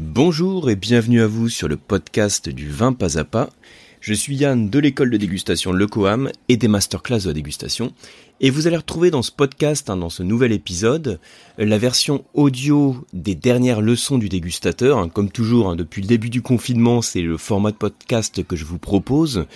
[0.00, 3.50] Bonjour et bienvenue à vous sur le podcast du vin pas à pas.
[4.00, 7.92] Je suis Yann de l'école de dégustation Le Coam et des masterclass de dégustation.
[8.38, 11.18] Et vous allez retrouver dans ce podcast, hein, dans ce nouvel épisode,
[11.58, 14.98] la version audio des dernières leçons du dégustateur.
[14.98, 15.08] Hein.
[15.08, 18.64] comme toujours, hein, depuis le début du confinement, c'est le format de podcast que je
[18.64, 19.46] vous propose,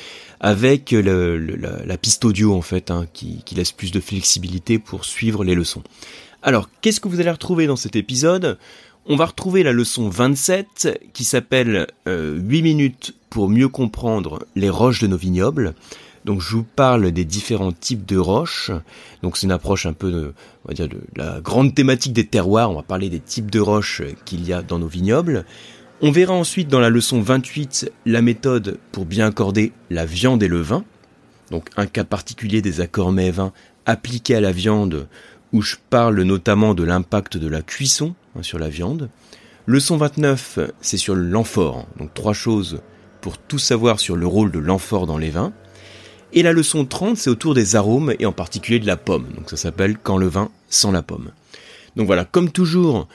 [0.40, 5.54] avec la, piste audio en fait, qui, qui laisse plus de flexibilité pour suivre les
[5.54, 5.84] leçons.
[6.42, 8.58] Alors, qu'est-ce que vous allez retrouver dans cet épisode?
[9.06, 14.70] On va retrouver la leçon 27 qui s'appelle 8 euh, minutes pour mieux comprendre les
[14.70, 15.74] roches de nos vignobles.
[16.24, 18.70] Donc je vous parle des différents types de roches.
[19.22, 20.34] Donc c'est une approche un peu de,
[20.64, 22.70] on va dire de la grande thématique des terroirs.
[22.70, 25.44] On va parler des types de roches qu'il y a dans nos vignobles.
[26.00, 30.48] On verra ensuite dans la leçon 28 la méthode pour bien accorder la viande et
[30.48, 30.84] le vin.
[31.50, 33.52] Donc un cas particulier des accords mets-vins
[33.84, 35.08] appliqués à la viande
[35.52, 39.10] où je parle notamment de l'impact de la cuisson hein, sur la viande.
[39.66, 42.80] Leçon 29, c'est sur l'amphore, donc trois choses
[43.20, 45.52] pour tout savoir sur le rôle de l'amphore dans les vins.
[46.32, 49.28] Et la leçon 30, c'est autour des arômes et en particulier de la pomme.
[49.36, 51.30] Donc ça s'appelle Quand le vin sans la pomme.
[51.94, 53.06] Donc voilà, comme toujours,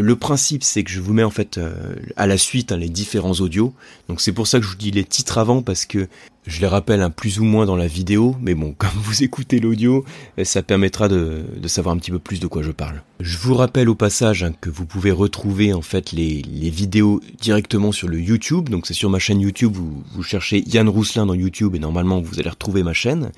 [0.00, 2.88] le principe, c'est que je vous mets en fait euh, à la suite hein, les
[2.88, 3.72] différents audios.
[4.08, 6.08] Donc c'est pour ça que je vous dis les titres avant parce que
[6.46, 8.34] je les rappelle un plus ou moins dans la vidéo.
[8.40, 10.04] Mais bon, comme vous écoutez l'audio,
[10.38, 13.02] euh, ça permettra de, savoir un petit peu plus de quoi je parle.
[13.20, 17.92] Je vous rappelle au passage hein, que vous pouvez retrouver en fait les, vidéos directement
[17.92, 18.68] sur le YouTube.
[18.68, 19.72] Donc c'est sur ma chaîne YouTube.
[19.74, 23.30] Vous, vous cherchez Yann Rousselin dans YouTube et normalement vous allez retrouver ma chaîne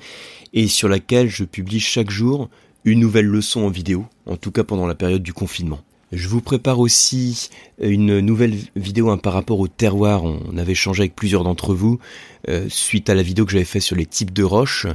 [0.53, 2.49] et sur laquelle je publie chaque jour
[2.83, 4.05] une nouvelle leçon en vidéo.
[4.25, 5.81] En tout cas pendant la période du confinement.
[6.13, 7.49] Je vous prépare aussi
[7.81, 10.23] une nouvelle vidéo hein, par rapport au terroir.
[10.23, 11.99] On avait changé avec plusieurs d'entre vous
[12.47, 14.87] euh, suite à la vidéo que j'avais faite sur les types de roches.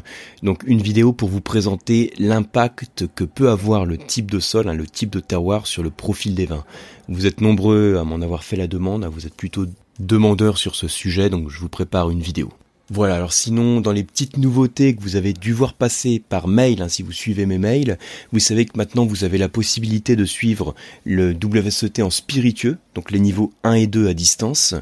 [0.43, 4.75] Donc une vidéo pour vous présenter l'impact que peut avoir le type de sol, hein,
[4.75, 6.65] le type de terroir sur le profil des vins.
[7.09, 9.67] Vous êtes nombreux à m'en avoir fait la demande, hein, vous êtes plutôt
[9.99, 12.51] demandeurs sur ce sujet, donc je vous prépare une vidéo.
[12.95, 16.83] Voilà, alors sinon, dans les petites nouveautés que vous avez dû voir passer par mail,
[16.83, 17.97] hein, si vous suivez mes mails,
[18.33, 20.75] vous savez que maintenant vous avez la possibilité de suivre
[21.07, 24.75] le WSET en spiritueux, donc les niveaux 1 et 2 à distance,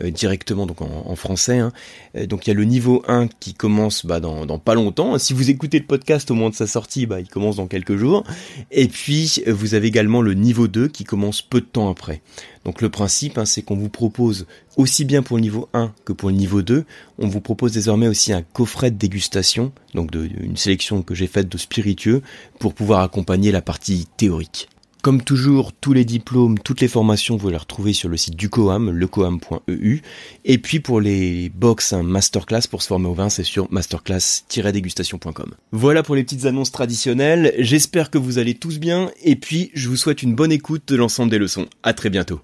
[0.00, 1.58] euh, directement donc en, français.
[1.58, 1.70] Hein.
[2.16, 5.16] Euh, donc il y a le niveau 1 qui commence bah, dans, pas longtemps.
[5.18, 7.96] Si vous écoutez le podcast au moment de sa sortie, bah, il commence dans quelques
[7.96, 8.24] jours.
[8.72, 12.22] Et puis vous avez également le niveau 2 qui commence peu de temps après.
[12.64, 14.46] Donc le principe, hein, c'est qu'on vous propose
[14.76, 16.84] aussi bien pour le niveau 1 que pour le niveau 2,
[17.18, 21.26] on vous propose désormais aussi un coffret de dégustation, donc de, une sélection que j'ai
[21.26, 22.22] faite de spiritueux,
[22.58, 24.68] pour pouvoir accompagner la partie théorique.
[25.02, 28.48] Comme toujours, tous les diplômes, toutes les formations, vous les retrouvez sur le site du
[28.48, 30.00] COAM, lecoam.eu.
[30.44, 35.54] Et puis pour les box un masterclass pour se former au vin, c'est sur masterclass-dégustation.com.
[35.72, 37.52] Voilà pour les petites annonces traditionnelles.
[37.58, 39.10] J'espère que vous allez tous bien.
[39.24, 41.66] Et puis, je vous souhaite une bonne écoute de l'ensemble des leçons.
[41.82, 42.40] À très bientôt.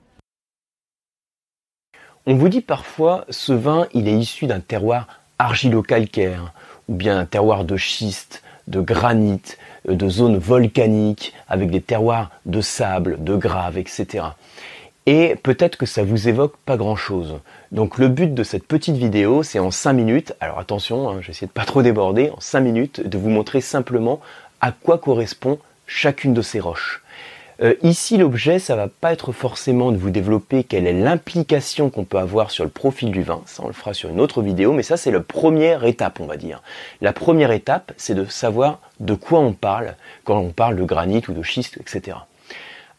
[2.30, 5.08] On vous dit parfois, ce vin, il est issu d'un terroir
[5.38, 6.52] argilo-calcaire,
[6.86, 9.40] ou bien un terroir de schiste, de granit,
[9.88, 14.26] euh, de zones volcaniques, avec des terroirs de sable, de grave, etc.
[15.06, 17.40] Et peut-être que ça vous évoque pas grand-chose.
[17.72, 21.46] Donc le but de cette petite vidéo, c'est en 5 minutes, alors attention, hein, j'essaie
[21.46, 24.20] de pas trop déborder, en 5 minutes, de vous montrer simplement
[24.60, 27.02] à quoi correspond chacune de ces roches.
[27.60, 32.04] Euh, ici, l'objet, ça va pas être forcément de vous développer quelle est l'implication qu'on
[32.04, 33.42] peut avoir sur le profil du vin.
[33.46, 36.26] Ça, on le fera sur une autre vidéo, mais ça, c'est la première étape, on
[36.26, 36.62] va dire.
[37.00, 41.22] La première étape, c'est de savoir de quoi on parle quand on parle de granit
[41.28, 42.18] ou de schiste, etc.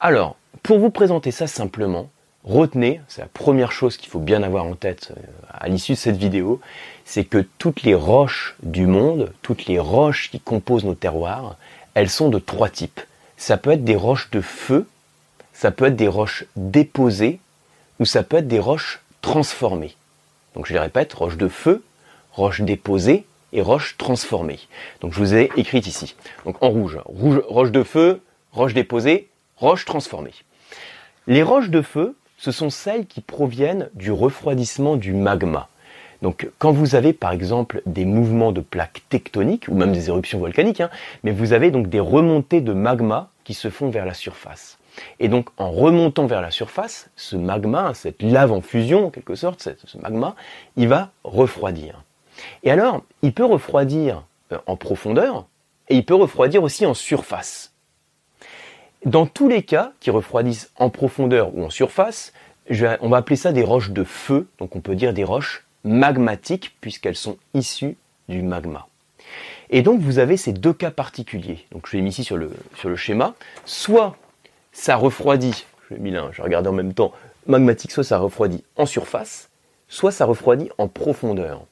[0.02, 2.09] Alors, pour vous présenter ça simplement,
[2.44, 5.22] retenez, c'est la première chose qu'il faut bien avoir en tête euh,
[5.53, 6.59] à l'issue de cette vidéo,
[7.06, 11.56] c'est que toutes les roches du monde, toutes les roches qui composent nos terroirs,
[11.94, 13.00] elles sont de trois types
[13.39, 14.85] ça peut être des roches de feu,
[15.53, 17.39] ça peut être des roches déposées,
[18.00, 19.95] ou ça peut être des roches transformées.
[20.53, 21.81] Donc je les répète, roches de feu,
[22.33, 24.59] roches déposées et roches transformées.
[24.99, 26.16] Donc je vous ai écrit ici.
[26.45, 30.33] En rouge, rouge roche de feu, roche déposée, roche transformée.
[31.25, 35.69] Les roches de feu, ce sont celles qui proviennent du refroidissement du magma.
[36.21, 40.39] Donc quand vous avez par exemple des mouvements de plaques tectoniques ou même des éruptions
[40.39, 40.89] volcaniques, hein,
[41.23, 44.77] mais vous avez donc des remontées de magma qui se font vers la surface.
[45.19, 49.35] Et donc en remontant vers la surface, ce magma, cette lave en fusion en quelque
[49.35, 50.35] sorte, ce magma,
[50.75, 52.03] il va refroidir.
[52.63, 55.45] Et alors, il peut refroidir euh, en profondeur
[55.89, 57.73] et il peut refroidir aussi en surface.
[59.05, 62.33] Dans tous les cas qui refroidissent en profondeur ou en surface,
[63.01, 66.76] on va appeler ça des roches de feu, donc on peut dire des roches magmatiques
[66.81, 67.97] puisqu'elles sont issues
[68.28, 68.87] du magma.
[69.70, 71.66] Et donc vous avez ces deux cas particuliers.
[71.72, 72.52] Donc je l'ai mis ici sur le,
[72.96, 73.35] schéma.
[73.66, 74.16] Soit
[74.72, 77.14] ça refroidit, je mis là, je regardais en même temps,
[77.46, 79.49] magmatique, soit ça refroidit en surface,
[79.87, 81.66] soit ça refroidit en profondeur.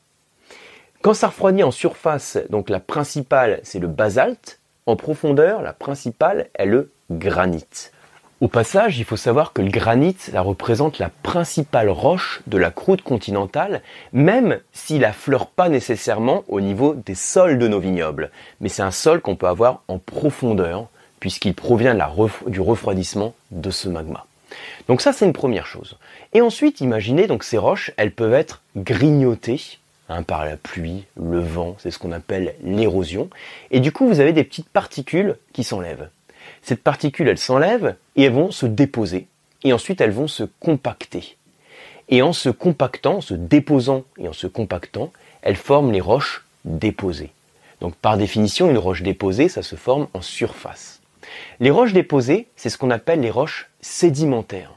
[1.02, 6.50] Quand ça refroidit en surface, donc la principale c'est le basalte, en profondeur la principale
[6.56, 7.92] est le granit.
[8.40, 12.70] Au passage, il faut savoir que le granit, ça représente la principale roche de la
[12.70, 13.82] croûte continentale,
[14.14, 18.30] même s'il affleure pas nécessairement au niveau des sols de nos vignobles.
[18.62, 20.88] Mais c'est un sol qu'on peut avoir en profondeur,
[21.20, 21.98] puisqu'il provient
[22.46, 24.28] du refroidissement de ce magma.
[24.88, 25.98] Donc ça, c'est une première chose.
[26.36, 29.80] Et ensuite, imaginez, donc ces roches, elles peuvent être grignotées
[30.10, 33.32] hein, par la pluie, le vent, c'est ce qu'on appelle l'érosion.
[33.72, 36.10] Et du coup, vous avez des petites particules qui s'enlèvent
[36.62, 39.28] cette particule, elle s'enlève et elles vont se déposer.
[39.64, 41.38] Et ensuite, elles vont se compacter.
[42.10, 45.12] Et en se compactant, en se déposant et en se compactant,
[45.42, 47.32] elles forment les roches déposées.
[47.82, 51.02] Donc par définition, une roche déposée, ça se forme en surface.
[51.60, 54.74] Les roches déposées, c'est ce qu'on appelle les roches sédimentaires.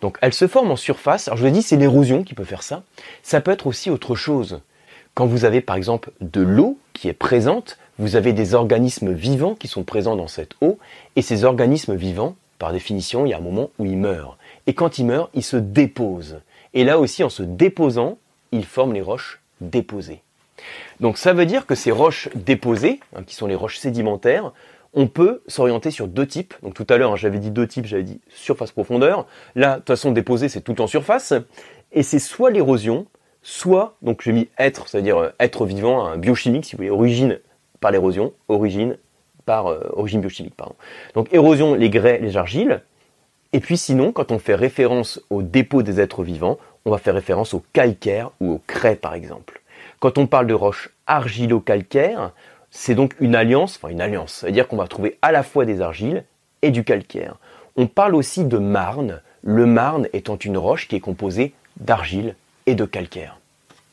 [0.00, 1.28] Donc elles se forment en surface.
[1.28, 2.82] Alors je vous dis, c'est l'érosion qui peut faire ça.
[3.22, 4.60] Ça peut être aussi autre chose.
[5.14, 9.54] Quand vous avez par exemple de l'eau qui est présente, vous avez des organismes vivants
[9.54, 10.78] qui sont présents dans cette eau,
[11.16, 14.36] et ces organismes vivants, par définition, il y a un moment où ils meurent.
[14.66, 16.40] Et quand ils meurent, ils se déposent.
[16.72, 18.18] Et là aussi, en se déposant,
[18.52, 20.22] ils forment les roches déposées.
[21.00, 24.52] Donc ça veut dire que ces roches déposées, hein, qui sont les roches sédimentaires,
[24.94, 26.54] on peut s'orienter sur deux types.
[26.62, 29.26] Donc tout à l'heure, hein, j'avais dit deux types, j'avais dit surface-profondeur.
[29.56, 31.34] Là, de toute façon, déposé, c'est tout en surface.
[31.92, 33.06] Et c'est soit l'érosion,
[33.42, 37.40] soit, donc j'ai mis être, c'est-à-dire euh, être vivant, biochimique, si vous voulez, origine
[37.84, 38.96] par l'érosion, origine
[39.44, 40.74] par euh, origine biochimique, pardon.
[41.12, 42.80] Donc érosion, les grès, les argiles.
[43.52, 47.12] Et puis sinon, quand on fait référence au dépôt des êtres vivants, on va faire
[47.12, 49.60] référence au calcaire ou au craie par exemple.
[50.00, 52.32] Quand on parle de roches argilo-calcaires,
[52.70, 55.82] c'est donc une alliance, enfin une alliance, c'est-à-dire qu'on va trouver à la fois des
[55.82, 56.24] argiles
[56.62, 57.36] et du calcaire.
[57.76, 62.34] On parle aussi de marne, le marne étant une roche qui est composée d'argile
[62.64, 63.38] et de calcaire.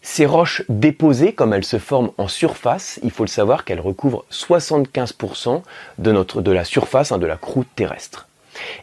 [0.04, 4.26] Ces roches déposées, comme elles se forment en surface, il faut le savoir qu'elles recouvrent
[4.32, 5.62] 75%
[6.00, 8.28] de, notre, de la surface hein, de la croûte terrestre.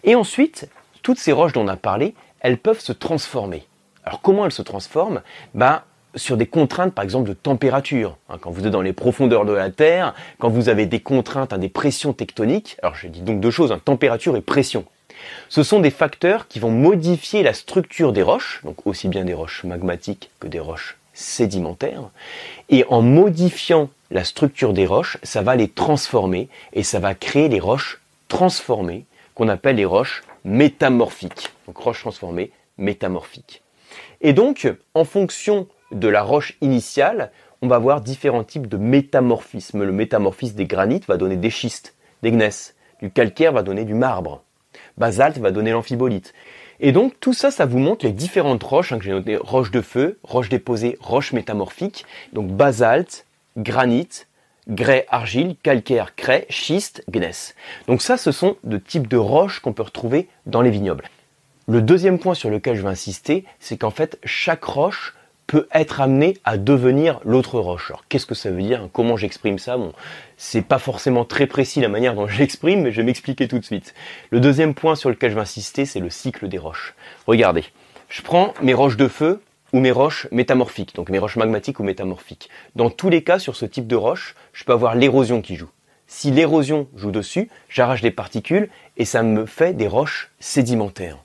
[0.04, 0.68] Et ensuite,
[1.02, 3.66] toutes ces roches dont on a parlé, elles peuvent se transformer.
[4.04, 5.22] Alors comment elles se transforment?
[5.54, 5.82] Ben,
[6.14, 8.16] Sur des contraintes par exemple de température.
[8.28, 11.52] Hein, quand vous êtes dans les profondeurs de la Terre, quand vous avez des contraintes,
[11.52, 14.84] hein, des pressions tectoniques, alors je dis donc deux choses, température et pression.
[15.48, 19.34] Ce sont des facteurs qui vont modifier la structure des roches, donc aussi bien des
[19.34, 22.10] roches magmatiques que des roches sédimentaires.
[22.68, 27.48] Et en modifiant la structure des roches, ça va les transformer et ça va créer
[27.48, 29.04] les roches transformées
[29.34, 31.52] qu'on appelle les roches métamorphiques.
[31.66, 33.62] Donc roches transformées, métamorphiques.
[34.20, 37.30] Et donc, en fonction de la roche initiale,
[37.62, 39.82] on va avoir différents types de métamorphisme.
[39.82, 42.74] Le métamorphisme des granites va donner des schistes, des gneiss.
[43.00, 44.42] Du calcaire va donner du marbre.
[44.96, 46.34] Basalte va donner l'amphibolite.
[46.80, 49.70] Et donc tout ça, ça vous montre les différentes roches hein, que j'ai notées roches
[49.70, 53.26] de feu, roches déposées, roches métamorphiques, donc basalte,
[53.56, 54.08] granit,
[54.68, 57.54] grès, argile, calcaire, craie, schiste, gneiss.
[57.88, 61.08] Donc ça, ce sont de types de roches qu'on peut retrouver dans les vignobles.
[61.66, 65.14] Le deuxième point sur lequel je vais insister, c'est qu'en fait, chaque roche
[65.48, 67.90] peut être amené à devenir l'autre roche.
[67.90, 68.88] Alors qu'est-ce que ça veut dire?
[68.92, 69.78] Comment j'exprime ça?
[69.78, 69.92] Bon,
[70.36, 73.64] c'est pas forcément très précis la manière dont j'exprime, mais je vais m'expliquer tout de
[73.64, 73.94] suite.
[74.30, 76.94] Le deuxième point sur lequel je vais insister, c'est le cycle des roches.
[77.26, 77.64] Regardez,
[78.10, 81.82] je prends mes roches de feu ou mes roches métamorphiques, donc mes roches magmatiques ou
[81.82, 82.50] métamorphiques.
[82.76, 85.70] Dans tous les cas, sur ce type de roche, je peux avoir l'érosion qui joue.
[86.06, 88.68] Si l'érosion joue dessus, j'arrache des particules
[88.98, 91.18] et ça me fait des roches sédimentaires.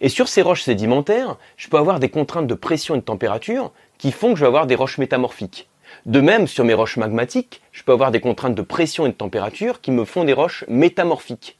[0.00, 3.72] Et sur ces roches sédimentaires, je peux avoir des contraintes de pression et de température
[3.98, 5.68] qui font que je vais avoir des roches métamorphiques.
[6.04, 9.14] De même, sur mes roches magmatiques, je peux avoir des contraintes de pression et de
[9.14, 11.58] température qui me font des roches métamorphiques.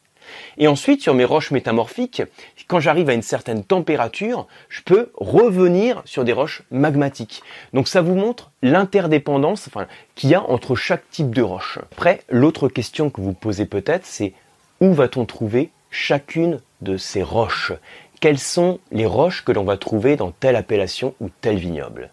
[0.58, 2.22] Et ensuite, sur mes roches métamorphiques,
[2.66, 7.42] quand j'arrive à une certaine température, je peux revenir sur des roches magmatiques.
[7.72, 9.68] Donc ça vous montre l'interdépendance
[10.14, 11.78] qu'il y a entre chaque type de roche.
[11.92, 14.32] Après, l'autre question que vous posez peut-être, c'est
[14.80, 17.72] où va-t-on trouver chacune de ces roches?
[18.20, 22.10] Quelles sont les roches que l'on va trouver dans telle appellation ou tel vignoble?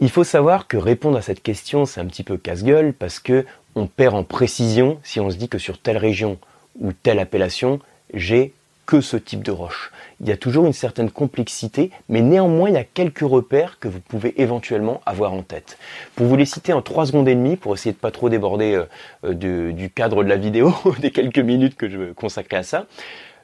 [0.00, 3.44] Il faut savoir que répondre à cette question, c'est un petit peu casse-gueule parce que
[3.74, 6.38] on perd en précision si on se dit que sur telle région
[6.80, 7.80] ou telle appellation,
[8.14, 8.52] j'ai
[8.86, 9.92] que ce type de roche.
[10.20, 13.86] Il y a toujours une certaine complexité, mais néanmoins, il y a quelques repères que
[13.86, 15.78] vous pouvez éventuellement avoir en tête.
[16.16, 18.74] Pour vous les citer en 3 secondes et demie, pour essayer de pas trop déborder
[18.74, 18.86] euh,
[19.24, 22.86] euh, du cadre de la vidéo, des quelques minutes que je consacrer à ça,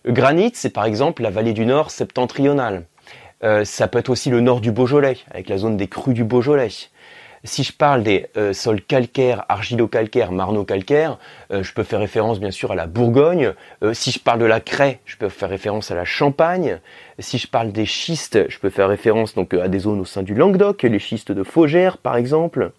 [0.06, 2.84] granit, c'est par exemple la vallée du Nord septentrionale.
[3.44, 6.24] Euh, ça peut être aussi le nord du Beaujolais, avec la zone des crues du
[6.24, 6.70] Beaujolais.
[7.44, 11.18] Si je parle des euh, sols calcaires, argilo-calcaires, marno-calcaires,
[11.52, 13.52] euh, je peux faire référence bien sûr à la Bourgogne.
[13.92, 16.80] Si je parle de la craie, je peux faire référence à la Champagne.
[17.18, 20.22] Si je parle des schistes, je peux faire référence donc à des zones au sein
[20.22, 22.72] du Languedoc, les schistes de Faugère par exemple.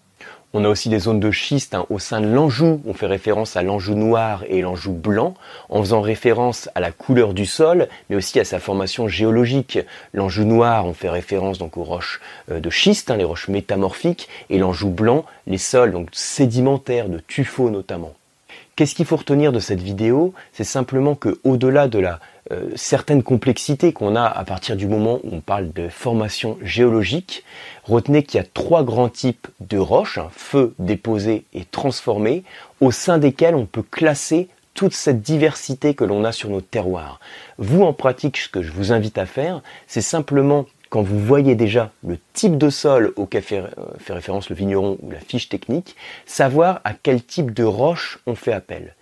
[0.60, 2.82] On a aussi des zones de schiste hein, au sein de l'Anjou.
[2.88, 5.36] On fait référence à l'Anjou noir et l'Anjou blanc,
[5.70, 9.78] en faisant référence à la couleur du sol, mais aussi à sa formation géologique.
[10.16, 14.30] L'Anjou noir, on fait référence donc aux roches euh, de schiste, hein, les roches métamorphiques,
[14.50, 18.16] et l'Anjou blanc, les sols sédimentaires, de tuffeau notamment.
[18.76, 20.34] Qu'est-ce qu'il faut retenir de cette vidéo?
[20.54, 22.20] C'est simplement que au-delà de la
[22.52, 27.44] euh, certaine complexité qu'on a à partir du moment où on parle de formation géologique,
[27.84, 32.44] retenez qu'il y a trois grands types de roches, hein, feu, déposé et transformé,
[32.82, 37.20] au sein desquels on peut classer toute cette diversité que l'on a sur nos terroirs.
[37.58, 41.56] Vous, en pratique, ce que je vous invite à faire, c'est simplement quand vous voyez
[41.56, 43.68] déjà le type de sol auquel euh,
[44.00, 48.36] fait, référence le vigneron ou la fiche technique, savoir à quel type de roche on
[48.36, 48.96] fait appel.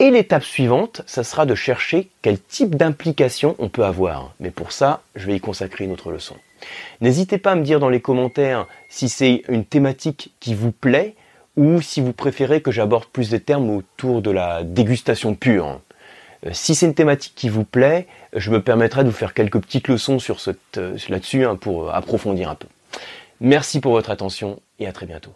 [0.00, 4.32] Et l'étape suivante, ça sera de chercher quel type d'implication on peut avoir.
[4.40, 6.36] Mais pour ça, je vais y consacrer une autre leçon.
[7.02, 11.14] N'hésitez pas à me dire dans les commentaires si c'est une thématique qui vous plaît
[11.58, 15.80] ou si vous préférez que j'aborde plus de termes autour de la dégustation pure.
[16.46, 19.60] Euh, si c'est une thématique qui vous plaît, je me permettrai de vous faire quelques
[19.60, 20.38] petites leçons sur
[20.78, 22.68] euh, là-dessus hein, pour approfondir un peu.
[23.42, 25.32] Merci pour votre attention et à très bientôt.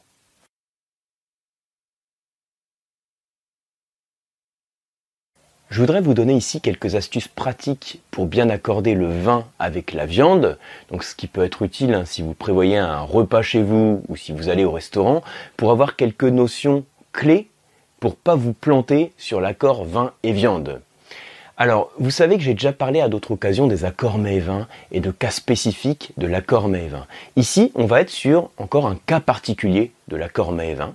[5.71, 10.07] Je voudrais vous donner ici quelques astuces pratiques pour bien accorder le vin avec la
[10.07, 10.59] viande.
[10.91, 14.17] Donc ce qui peut être utile hein, si vous prévoyez un repas chez vous ou
[14.17, 15.23] si vous allez au restaurant
[15.57, 17.49] pour avoir quelques notions clés
[17.99, 20.81] pour pas vous planter sur l'accord vin et viande.
[21.57, 25.13] Alors, vous savez que j'ai déjà parlé à d'autres occasions des accords mets-vin et de
[25.13, 27.07] cas spécifiques de l'accord mets-vin.
[27.37, 30.95] Ici, on va être sur encore un cas particulier de l'accord mets-vin.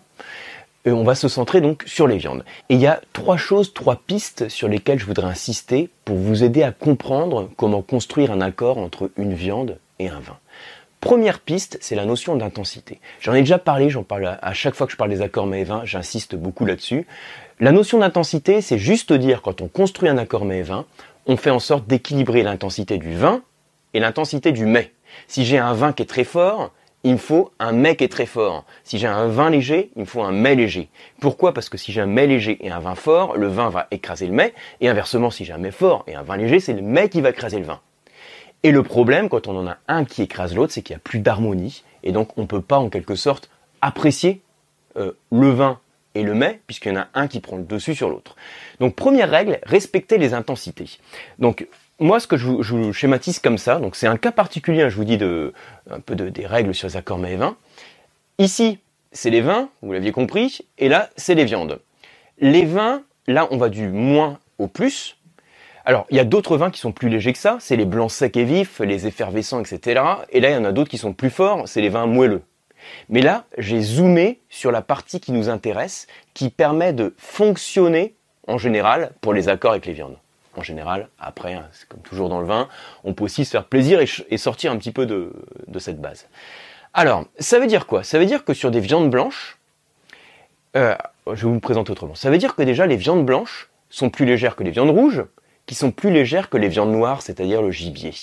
[0.86, 2.46] Et on va se centrer donc sur les viandes.
[2.70, 6.44] Et il y a trois choses, trois pistes sur lesquelles je voudrais insister pour vous
[6.44, 10.38] aider à comprendre comment construire un accord entre une viande et un vin.
[11.02, 13.00] Première piste, c'est la notion d'intensité.
[13.22, 15.62] J'en ai déjà parlé, j'en parle à chaque fois que je parle des accords mets
[15.62, 17.08] et vin, j'insiste beaucoup là-dessus.
[17.62, 20.86] La notion d'intensité, c'est juste dire quand on construit un accord mets et vin,
[21.26, 23.42] on fait en sorte d'équilibrer l'intensité du vin
[23.94, 24.92] et l'intensité du mets.
[25.28, 26.72] Si j'ai un vin qui est très fort,
[27.04, 28.66] il me faut un mets qui est très fort.
[28.84, 30.90] Si j'ai un vin léger, il me faut un mets léger.
[31.22, 31.54] Pourquoi?
[31.54, 34.28] Parce que si j'ai un mets léger et un vin fort, le vin va écraser
[34.28, 36.82] le mets, et inversement, si j'ai un mets fort et un vin léger, c'est le
[36.82, 37.80] mets qui va écraser le vin.
[38.64, 41.04] Et le problème, quand on en a un qui écrase l'autre, c'est qu'il n'y a
[41.04, 43.50] plus d'harmonie, et donc on ne peut pas en quelque sorte
[43.82, 44.42] apprécier
[44.98, 45.80] euh, le vin
[46.16, 48.36] et le mets, puisqu'il y en a un qui prend le dessus sur l'autre.
[48.82, 51.00] Donc première règle, respecter les intensités.
[51.38, 51.68] Donc
[52.00, 54.96] moi, ce que je vous, schématise comme ça, donc c'est un cas particulier, hein, je
[54.96, 55.54] vous dis de,
[55.90, 57.58] un peu de, des règles sur les accords mets et vins.
[58.38, 58.80] Ici,
[59.12, 61.80] c'est les vins, vous l'aviez compris, et là, c'est les viandes.
[62.40, 65.18] Les vins, là, on va du moins au plus,
[65.86, 68.12] alors, il y a d'autres vins qui sont plus légers que ça, c'est les blancs
[68.12, 70.04] secs et vifs, les effervescents, etc.
[70.30, 72.44] Et là, il y en a d'autres qui sont plus forts, c'est les vins moelleux.
[73.10, 78.14] Mais là, j'ai zoomé sur la partie qui nous intéresse, qui permet de fonctionner,
[78.48, 80.18] en général, pour les accords avec les viandes.
[80.56, 82.68] En général, après, hein, c'est comme toujours dans le vin,
[83.04, 85.32] on peut aussi se faire plaisir et, sortir un petit peu de,
[85.80, 86.28] cette base.
[86.94, 88.04] Alors, ça veut dire quoi?
[88.04, 89.58] Ça veut dire que sur des viandes blanches,
[90.76, 90.96] euh,
[91.28, 92.16] je vais vous le présenter autrement.
[92.16, 95.24] Ça veut dire que déjà les viandes blanches sont plus légères que les viandes rouges,
[95.66, 98.14] qui sont plus légères que les viandes noires, c'est-à-dire le gibier,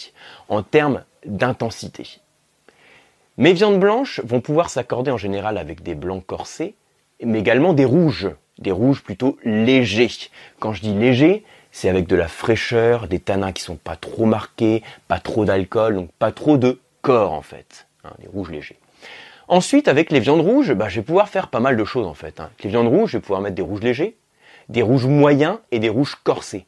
[0.48, 2.20] en termes d'intensité.
[3.38, 6.74] Mes viandes blanches vont pouvoir s'accorder en général avec des blancs corsés,
[7.22, 10.10] mais également des rouges, des rouges plutôt légers.
[10.58, 11.44] Quand je dis léger,
[11.76, 15.96] c'est avec de la fraîcheur, des tanins qui sont pas trop marqués, pas trop d'alcool,
[15.96, 18.78] donc pas trop de corps en fait, hein, des rouges légers.
[19.46, 22.14] Ensuite, avec les viandes rouges, bah, je vais pouvoir faire pas mal de choses en
[22.14, 22.40] fait.
[22.40, 22.48] Hein.
[22.64, 24.16] Les viandes rouges, je vais pouvoir mettre des rouges légers,
[24.70, 26.64] des rouges moyens et des rouges corsés.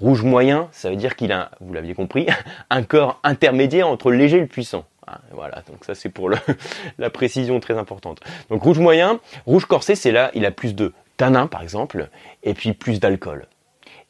[0.00, 2.26] Rouge moyen, ça veut dire qu'il a, vous l'aviez compris,
[2.70, 4.86] un corps intermédiaire entre le léger et le puissant.
[5.06, 6.30] Ah, voilà, donc ça c'est pour
[6.98, 8.20] la précision très importante.
[8.48, 12.08] Donc rouge moyen, rouge corsé, c'est là, il a plus de tanin par exemple,
[12.42, 13.46] et puis plus d'alcool.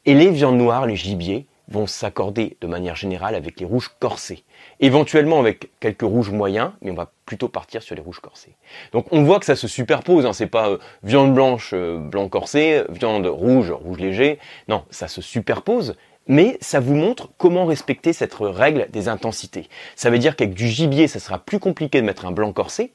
[0.05, 4.43] Et les viandes noires, les gibiers, vont s'accorder de manière générale avec les rouges corsés.
[4.79, 8.55] Éventuellement avec quelques rouges moyens, mais on va plutôt partir sur les rouges corsés.
[8.91, 12.27] Donc on voit que ça se superpose, hein, c'est pas euh, viande blanche, euh, blanc
[12.27, 14.39] corsé, viande rouge, rouge léger.
[14.67, 15.95] Non, ça se superpose,
[16.27, 19.69] mais ça vous montre comment respecter cette règle des intensités.
[19.95, 22.91] Ça veut dire qu'avec du gibier, ça sera plus compliqué de mettre un blanc corsé,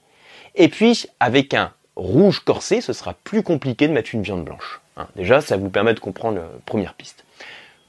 [0.54, 4.80] et puis avec un rouge corsé, ce sera plus compliqué de mettre une viande blanche.
[4.96, 5.08] Hein.
[5.16, 7.24] Déjà, ça vous permet de comprendre la euh, première piste.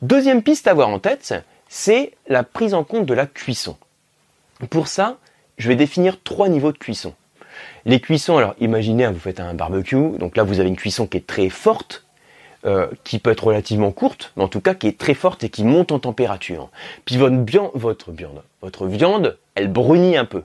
[0.01, 1.33] Deuxième piste à avoir en tête,
[1.67, 3.77] c'est la prise en compte de la cuisson.
[4.69, 5.17] Pour ça,
[5.57, 7.13] je vais définir trois niveaux de cuisson.
[7.85, 11.07] Les cuissons, alors imaginez, hein, vous faites un barbecue, donc là vous avez une cuisson
[11.07, 12.05] qui est très forte,
[12.65, 15.49] euh, qui peut être relativement courte, mais en tout cas qui est très forte et
[15.49, 16.69] qui monte en température.
[17.05, 20.43] Puis votre, viande, votre viande, votre viande, elle brunit un peu.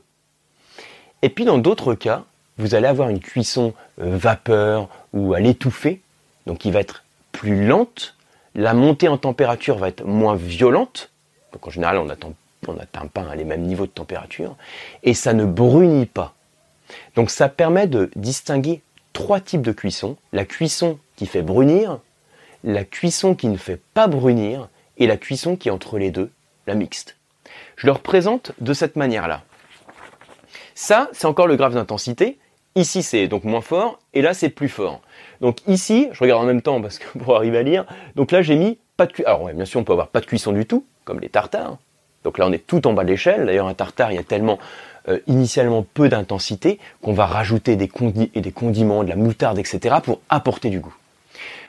[1.22, 2.24] Et puis dans d'autres cas,
[2.58, 6.00] vous allez avoir une cuisson euh, vapeur ou à l'étouffer,
[6.46, 8.16] donc qui va être plus lente.
[8.54, 11.10] La montée en température va être moins violente.
[11.52, 14.56] Donc en général, on n'atteint pas les mêmes niveaux de température.
[15.02, 16.34] Et ça ne brunit pas.
[17.16, 18.82] Donc ça permet de distinguer
[19.12, 20.16] trois types de cuisson.
[20.32, 22.00] La cuisson qui fait brunir,
[22.64, 24.68] la cuisson qui ne fait pas brunir
[24.98, 26.30] et la cuisson qui est entre les deux,
[26.66, 27.16] la mixte.
[27.76, 29.42] Je le représente de cette manière-là.
[30.74, 32.38] Ça, c'est encore le graphe d'intensité.
[32.74, 35.00] Ici, c'est donc moins fort, et là, c'est plus fort.
[35.40, 37.84] Donc ici, je regarde en même temps parce que pour arriver à lire,
[38.16, 39.28] donc là, j'ai mis pas de cuisson.
[39.28, 41.76] Alors, bien sûr, on peut avoir pas de cuisson du tout, comme les tartares.
[42.24, 43.46] Donc là, on est tout en bas de l'échelle.
[43.46, 44.58] D'ailleurs, un tartare, il y a tellement
[45.08, 47.90] euh, initialement peu d'intensité qu'on va rajouter des,
[48.34, 49.96] et des condiments, de la moutarde, etc.
[50.02, 50.94] pour apporter du goût.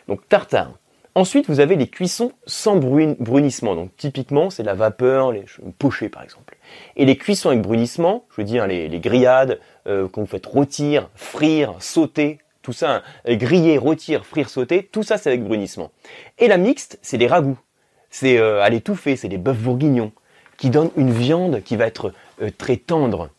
[0.08, 0.72] Donc tartare.
[1.16, 3.76] Ensuite, vous avez les cuissons sans brunissement.
[3.76, 5.46] Donc typiquement, c'est la vapeur, les
[5.78, 6.43] pochés par exemple.
[6.96, 11.76] Et les cuissons avec brunissement, je veux dire les, grillades euh, qu'on fait rôtir, frire,
[11.80, 15.92] sauter, tout ça, hein, griller, rôtir, frire, sauter, tout ça c'est avec brunissement.
[16.40, 17.60] Et la mixte, c'est les ragoûts.
[18.10, 20.12] C'est euh, à l'étouffer, c'est des bœufs bourguignons
[20.58, 23.30] qui donnent une viande qui va être euh, très tendre.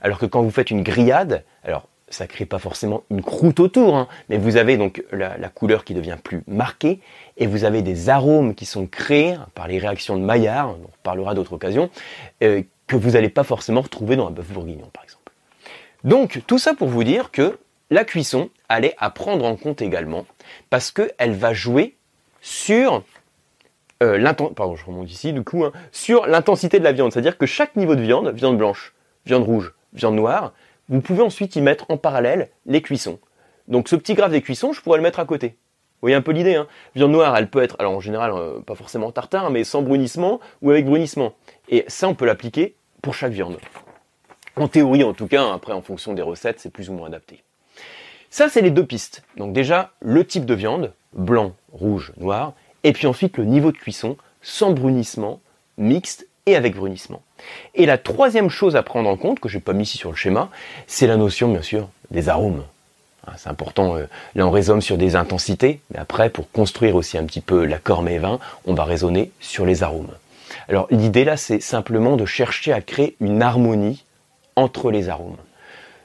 [0.00, 3.96] Alors que quand vous faites une grillade, alors ça crée pas forcément une croûte autour,
[3.96, 7.00] hein, mais vous avez donc la, couleur qui devient plus marquée
[7.36, 11.34] et vous avez des arômes qui sont créés par les réactions de Maillard, on parlera
[11.34, 11.90] d'autres occasions,
[12.42, 15.32] euh, que vous n'allez pas forcément retrouver dans un bœuf bourguignon par exemple.
[16.04, 17.58] Donc tout ça pour vous dire que
[17.90, 20.26] la cuisson, est à prendre en compte également
[20.70, 21.96] parce qu'elle va jouer
[22.40, 23.02] sur
[24.02, 28.94] euh, hein, sur l'intensité de la viande, c'est-à-dire que chaque niveau de viande, viande blanche,
[29.26, 30.52] viande rouge, viande noire,
[30.88, 33.18] vous pouvez ensuite y mettre en parallèle les cuissons.
[33.66, 35.48] Donc ce petit graphe des cuissons, je pourrais le mettre à côté.
[35.48, 38.60] Vous voyez un peu l'idée, hein Viande noire, elle peut être, alors en général, euh,
[38.60, 41.34] pas forcément tartare, mais sans brunissement ou avec brunissement.
[41.68, 43.58] Et ça, on peut l'appliquer pour chaque viande.
[44.54, 47.42] En théorie, en tout cas, après, en fonction des recettes, c'est plus ou moins adapté.
[48.30, 49.24] Ça, c'est les deux pistes.
[49.36, 52.52] Donc déjà, le type de viande, blanc, rouge, noir,
[52.84, 55.40] et puis ensuite le niveau de cuisson, sans brunissement,
[55.78, 57.22] mixte et avec brunissement.
[57.74, 60.10] Et la troisième chose à prendre en compte, que je n'ai pas mis ici sur
[60.10, 60.48] le schéma,
[60.86, 62.64] c'est la notion bien sûr des arômes.
[63.26, 67.18] Hein, c'est important, euh, là on raisonne sur des intensités, mais après pour construire aussi
[67.18, 70.10] un petit peu l'accord mets vin, on va raisonner sur les arômes.
[70.68, 74.04] Alors l'idée là c'est simplement de chercher à créer une harmonie
[74.56, 75.36] entre les arômes.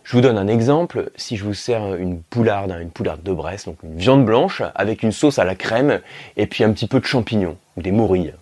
[0.04, 3.32] Je vous donne un exemple, si je vous sers une poularde, hein, une poularde de
[3.32, 6.02] Bresse, donc une viande blanche avec une sauce à la crème
[6.36, 8.34] et puis un petit peu de champignons ou des morilles.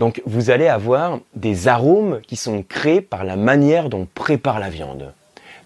[0.00, 4.58] Donc vous allez avoir des arômes qui sont créés par la manière dont on prépare
[4.58, 5.12] la viande.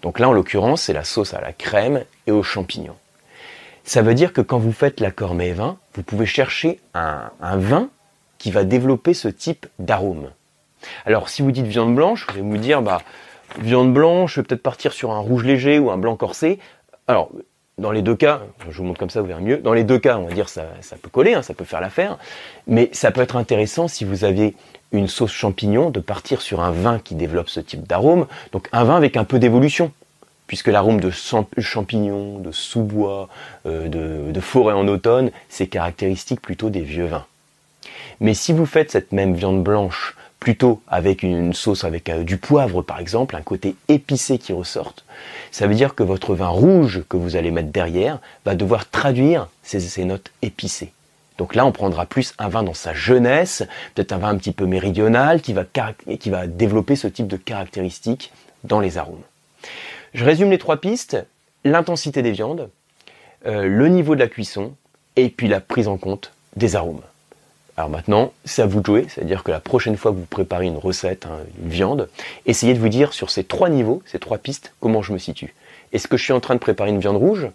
[0.01, 2.97] Donc là, en l'occurrence, c'est la sauce à la crème et aux champignons.
[3.85, 7.87] Ça veut dire que quand vous faites la cormée vin, vous pouvez chercher un, vin
[8.37, 10.29] qui va développer ce type d'arôme.
[11.05, 13.03] Alors si vous dites viande blanche, vous allez vous dire, bah,
[13.59, 16.59] viande blanche, je vais peut-être partir sur un rouge léger ou un blanc corsé.
[17.07, 17.31] Alors,
[17.77, 19.57] dans les deux cas, je vous montre comme ça, vous verrez mieux.
[19.57, 21.81] Dans les deux cas, on va dire ça, ça peut coller, hein, ça peut faire
[21.81, 22.17] l'affaire.
[22.67, 24.53] Mais ça peut être intéressant si vous avez
[24.91, 28.27] une sauce champignon de partir sur un vin qui développe ce type d'arôme.
[28.53, 29.91] Donc un vin avec un peu d'évolution,
[30.47, 33.27] puisque l'arôme de champignons, de sous-bois,
[33.65, 37.25] euh, de forêt en automne, c'est caractéristique plutôt des vieux vins.
[38.21, 42.37] Mais si vous faites cette même viande blanche plutôt avec une sauce avec euh, du
[42.37, 45.05] poivre par exemple, un côté épicé qui ressorte,
[45.51, 49.47] ça veut dire que votre vin rouge que vous allez mettre derrière va devoir traduire
[49.63, 50.91] ces, notes épicées.
[51.37, 54.51] Donc là, on prendra plus un vin dans sa jeunesse, peut-être un vin un petit
[54.51, 58.31] peu méridional qui va, développer ce type de caractéristiques
[58.63, 59.23] dans les arômes.
[60.13, 61.17] Je résume les trois pistes,
[61.63, 62.69] l'intensité des viandes,
[63.45, 64.73] euh, le niveau de la cuisson
[65.15, 67.01] et puis la prise en compte des arômes.
[67.77, 70.65] Alors maintenant, c'est à vous de jouer, c'est-à-dire que la prochaine fois que vous préparez
[70.65, 72.09] une recette, hein, une viande,
[72.45, 75.53] essayez de vous dire sur ces trois niveaux, ces trois pistes, comment je me situe.
[75.91, 77.47] Est-ce que je suis en train de préparer une viande rouge?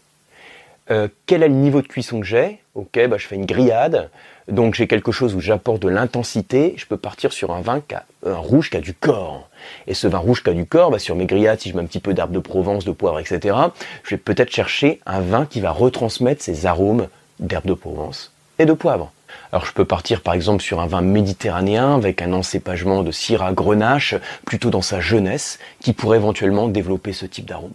[0.90, 2.58] Euh, Quel est le niveau de cuisson que j'ai?
[2.74, 4.10] Ok, bah, je fais une grillade,
[4.48, 7.82] donc j'ai quelque chose où j'apporte de l'intensité, je peux partir sur un vin
[8.26, 9.48] un rouge qui a du corps.
[9.86, 11.82] Et ce vin rouge qui a du corps, bah, sur mes grillades, si je mets
[11.82, 13.56] un petit peu d'herbe de Provence, de poivre, etc.,
[14.04, 18.66] je vais peut-être chercher un vin qui va retransmettre ces arômes d'herbe de Provence et
[18.66, 19.12] de poivre.
[19.52, 23.52] Alors je peux partir par exemple sur un vin méditerranéen avec un encépagement de Syrah
[23.52, 24.14] Grenache,
[24.46, 27.72] plutôt dans sa jeunesse, qui pourrait éventuellement développer ce type d'arôme.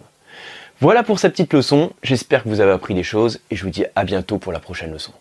[0.82, 3.70] Voilà pour cette petite leçon, j'espère que vous avez appris des choses et je vous
[3.70, 5.13] dis à bientôt pour la prochaine leçon.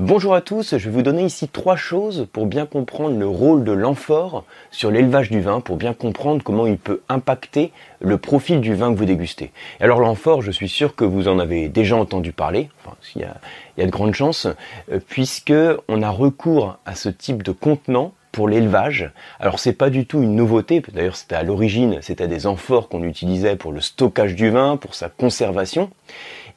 [0.00, 3.64] Bonjour à tous, je vais vous donner ici trois choses pour bien comprendre le rôle
[3.64, 8.60] de l'amphore sur l'élevage du vin, pour bien comprendre comment il peut impacter le profil
[8.60, 9.50] du vin que vous dégustez.
[9.80, 13.24] Alors l'amphore, je suis sûr que vous en avez déjà entendu parler, enfin, il, y
[13.24, 13.38] a,
[13.76, 14.46] il y a de grandes chances,
[14.92, 15.52] euh, puisque
[15.88, 19.10] on a recours à ce type de contenant pour l'élevage.
[19.40, 23.02] Alors c'est pas du tout une nouveauté, d'ailleurs c'était à l'origine, c'était des amphores qu'on
[23.02, 25.90] utilisait pour le stockage du vin, pour sa conservation.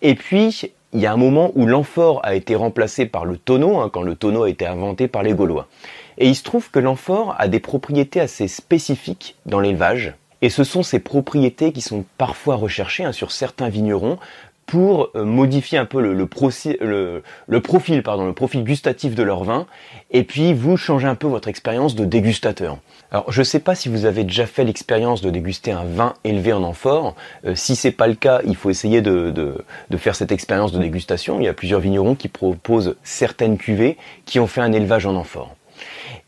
[0.03, 3.79] Et puis il y a un moment où l'amphore a été remplacé par le tonneau,
[3.79, 5.67] hein, quand le tonneau a été inventé par les Gaulois.
[6.17, 10.15] Et il se trouve que l'amphore a des propriétés assez spécifiques dans l'élevage.
[10.41, 14.17] Et ce sont ces propriétés qui sont parfois recherchées hein, sur certains vignerons
[14.71, 16.77] pour euh, modifier un peu le, profil,
[18.03, 19.67] pardon, le profil gustatif de leur vin,
[20.11, 22.77] et puis vous changez un peu votre expérience de dégustateur.
[23.11, 26.13] Alors je ne sais pas si vous avez déjà fait l'expérience de déguster un vin
[26.23, 27.15] élevé en amphore.
[27.43, 30.79] Euh, si c'est pas le cas, il faut essayer de, de, faire cette expérience de
[30.79, 31.41] dégustation.
[31.41, 35.17] Il y a plusieurs vignerons qui proposent certaines cuvées qui ont fait un élevage en
[35.17, 35.53] amphore.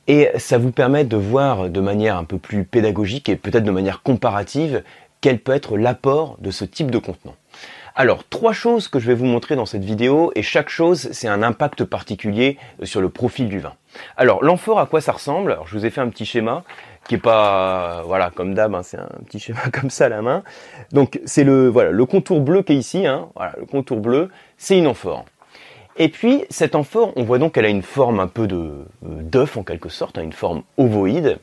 [0.10, 3.72] Et ça vous permet de voir de manière un peu plus pédagogique et peut-être de
[3.72, 4.84] manière comparative
[5.22, 7.36] quel peut être l'apport de ce type de contenant.
[7.96, 11.28] Alors, trois choses que je vais vous montrer dans cette vidéo, et chaque chose, c'est
[11.28, 13.74] un impact particulier sur le profil du vin.
[14.18, 15.52] Alors, l'amphore, à quoi ça ressemble?
[15.52, 16.64] Alors, je vous ai fait un petit schéma
[17.08, 20.24] qui est pas, voilà, comme d'hab, hein, c'est un petit schéma comme ça à la
[20.24, 20.42] main.
[20.92, 24.30] Donc, c'est le, voilà, le contour bleu qui est ici, hein, voilà, le contour bleu,
[24.58, 25.26] c'est une amphore.
[25.96, 29.22] Et puis, cette amphore, on voit donc qu'elle a une forme un peu de euh,
[29.22, 31.38] d'œuf en quelque sorte, hein, une forme ovoïde.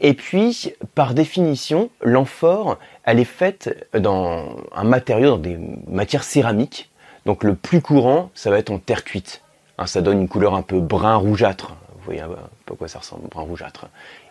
[0.00, 5.58] Et puis, par définition, l'amphore, elle est faite dans un matériau, dans des
[5.88, 6.90] matières céramiques.
[7.26, 9.42] Donc le plus courant, ça va être en terre cuite.
[9.76, 11.76] Hein, ça donne une couleur un peu brun rougeâtre.
[11.96, 13.86] Vous voyez un à ça ressemble, brun rougeâtre.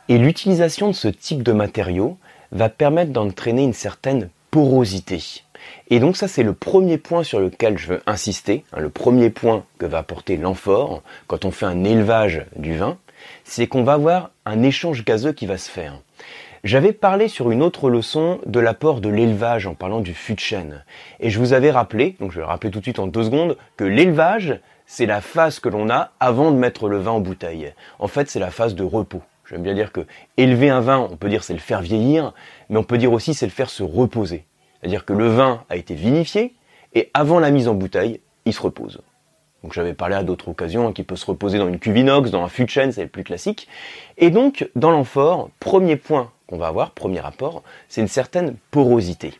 [0.09, 2.17] Et l'utilisation de ce type de matériau
[2.51, 5.43] va permettre d'entraîner une certaine porosité.
[5.89, 9.29] Et donc ça c'est le premier point sur lequel je veux insister, hein, le premier
[9.29, 12.97] point que va apporter l'amphore quand on fait un élevage du vin,
[13.47, 16.01] c'est qu'on va avoir un échange gazeux qui va se faire.
[16.65, 20.39] J'avais parlé sur une autre leçon de l'apport de l'élevage en parlant du fût de
[20.39, 20.83] chêne.
[21.21, 23.23] Et je vous avais rappelé, donc je vais le rappeler tout de suite en deux
[23.23, 27.19] secondes, que l'élevage, c'est la phase que l'on a avant de mettre le vin en
[27.21, 27.73] bouteille.
[27.99, 29.21] En fait, c'est la phase de repos.
[29.49, 30.05] J'aime bien dire que
[30.35, 32.33] élever un vin, on peut dire c'est le faire vieillir,
[32.69, 34.45] mais on peut dire aussi c'est le faire se reposer.
[34.81, 36.53] C'est-à-dire que le vin a été vinifié,
[36.93, 39.01] et avant la mise en bouteille, il se repose.
[39.63, 42.31] Donc j'avais parlé à d'autres occasions, hein, qui peut se reposer dans une cuve inox,
[42.31, 43.67] dans un fût de chêne, c'est le plus classique.
[44.17, 49.33] Et donc, dans l'amphore, premier point qu'on va avoir, premier rapport, c'est une certaine porosité.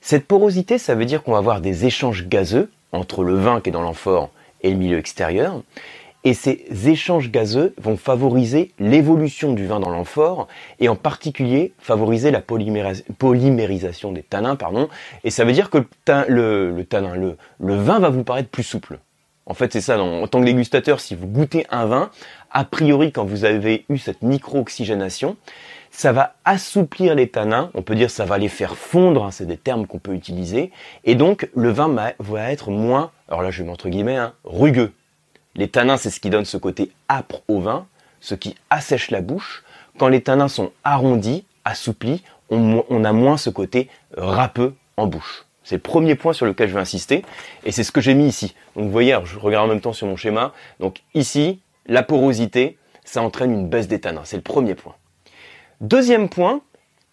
[0.00, 3.70] Cette porosité, ça veut dire qu'on va avoir des échanges gazeux entre le vin qui
[3.70, 4.30] est dans l'amphore
[4.62, 5.62] et le milieu extérieur.
[6.22, 10.48] Et ces échanges gazeux vont favoriser l'évolution du vin dans l'amphore
[10.80, 14.56] et en particulier favoriser la polymérisation des tanins.
[14.56, 14.88] Pardon.
[15.24, 15.78] Et ça veut dire que
[16.28, 18.98] le, tanin, le vin va vous paraître plus souple.
[19.46, 22.10] En fait, c'est ça, en tant que dégustateur, si vous goûtez un vin,
[22.50, 25.36] a priori, quand vous avez eu cette micro-oxygénation,
[25.92, 29.46] ça va assouplir les tanins, on peut dire ça va les faire fondre, hein, c'est
[29.46, 30.72] des termes qu'on peut utiliser,
[31.04, 34.92] et donc le vin va être moins, alors là je mets entre guillemets, hein, rugueux.
[35.54, 37.86] Les tanins, c'est ce qui donne ce côté âpre au vin,
[38.20, 39.64] ce qui assèche la bouche.
[39.98, 45.45] Quand les tanins sont arrondis, assouplis, on, on a moins ce côté râpeux en bouche.
[45.66, 47.24] C'est le premier point sur lequel je vais insister.
[47.64, 48.54] Et c'est ce que j'ai mis ici.
[48.76, 50.52] Donc vous voyez, je regarde en même temps sur mon schéma.
[50.78, 54.00] Donc ici, la porosité, ça entraîne une baisse des.
[54.22, 54.94] C'est le premier point.
[55.80, 56.60] Deuxième point,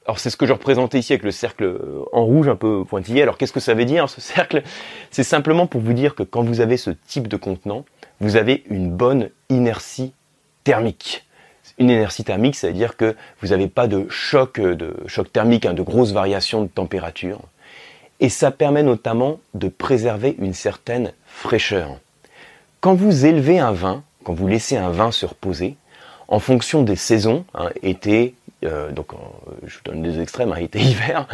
[0.05, 1.79] alors c'est ce que je représentais ici avec le cercle
[2.11, 3.23] en rouge un peu pointillé.
[3.23, 4.61] Alors qu'est-ce que ça veut dire ce cercle?
[5.09, 7.85] C'est simplement pour vous dire que quand vous avez ce type de contenant,
[8.19, 10.13] vous avez une bonne inertie
[10.63, 11.25] thermique.
[11.79, 14.61] Une inertie thermique, ça veut dire que vous n'avez pas de choc,
[15.07, 17.39] choc thermique, hein, de grosses variations de température
[18.19, 21.97] et ça permet notamment de préserver une certaine fraîcheur.
[22.79, 25.75] Quand vous élevez un vin, quand vous laissez un vin se reposer,
[26.27, 29.11] en fonction des saisons, hein, été, euh, donc
[29.65, 31.27] je vous donne des extrêmes, hein, été, hiver,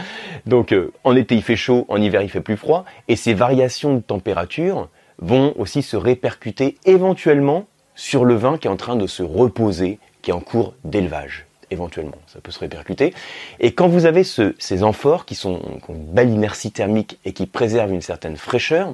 [0.45, 3.33] donc euh, en été il fait chaud, en hiver il fait plus froid, et ces
[3.33, 4.89] variations de température
[5.19, 7.65] vont aussi se répercuter éventuellement
[7.95, 11.48] sur le vin qui est en train de se reposer, qui est en cours d'élevage
[11.71, 13.13] éventuellement, ça peut se répercuter.
[13.59, 17.93] Et quand vous avez ces amphores qui, ont une belle inertie thermique et qui préservent
[17.93, 18.93] une certaine fraîcheur,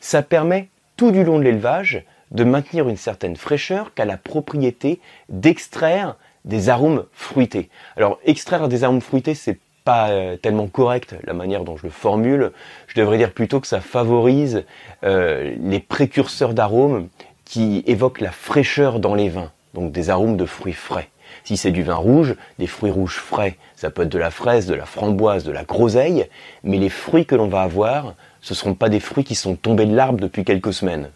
[0.00, 5.00] ça permet tout du long de l'élevage de maintenir une certaine fraîcheur qu'a la propriété
[5.28, 7.68] d'extraire des arômes fruités.
[7.96, 11.90] Alors extraire des arômes fruités, c'est pas euh, tellement correct la manière dont je le
[11.90, 12.52] formule.
[12.88, 14.64] Je devrais dire plutôt que ça favorise
[15.04, 17.08] euh, les précurseurs d'arômes
[17.44, 21.08] qui évoquent la fraîcheur dans les vins, donc des arômes de fruits frais.
[21.46, 24.66] Si c'est du vin rouge, des fruits rouges frais, ça peut être de la fraise,
[24.66, 26.26] de la framboise, de la groseille,
[26.64, 29.54] mais les fruits que l'on va avoir, ce ne seront pas des fruits qui sont
[29.54, 31.08] tombés de l'arbre depuis quelques semaines.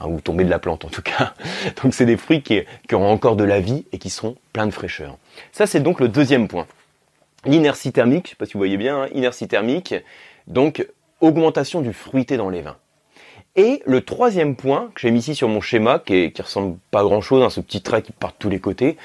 [0.00, 1.34] hein, ou tomber de la plante en tout cas.
[1.84, 4.66] Donc c'est des fruits qui, qui auront encore de la vie et qui seront pleins
[4.66, 5.16] de fraîcheur.
[5.52, 6.66] Ça c'est donc le deuxième point.
[7.44, 9.94] L'inertie thermique, je sais pas si vous voyez bien, hein, inertie thermique,
[10.48, 10.84] donc
[11.20, 12.76] augmentation du fruité dans les vins.
[13.56, 17.00] Et le troisième point que j'ai mis ici sur mon schéma, qui, qui ressemble pas
[17.00, 18.96] à grand chose, hein, ce petit trait qui part de tous les côtés,